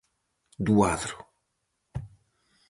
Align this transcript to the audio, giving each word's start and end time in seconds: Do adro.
Do 0.65 0.73
adro. 0.93 1.17